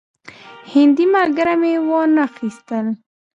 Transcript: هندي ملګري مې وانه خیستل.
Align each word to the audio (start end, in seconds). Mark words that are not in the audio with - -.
هندي 0.73 1.05
ملګري 1.15 1.55
مې 1.61 1.73
وانه 1.87 2.25
خیستل. 2.35 2.87